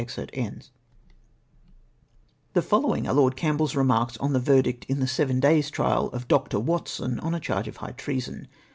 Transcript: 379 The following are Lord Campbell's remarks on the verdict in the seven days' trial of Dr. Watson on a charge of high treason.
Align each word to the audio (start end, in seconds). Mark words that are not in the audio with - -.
379 0.03 0.61
The 2.53 2.61
following 2.63 3.07
are 3.07 3.13
Lord 3.13 3.35
Campbell's 3.35 3.75
remarks 3.75 4.17
on 4.17 4.33
the 4.33 4.39
verdict 4.39 4.83
in 4.89 4.99
the 4.99 5.05
seven 5.05 5.39
days' 5.39 5.69
trial 5.69 6.07
of 6.07 6.27
Dr. 6.27 6.59
Watson 6.59 7.19
on 7.19 7.35
a 7.35 7.39
charge 7.39 7.67
of 7.67 7.77
high 7.77 7.91
treason. 7.91 8.47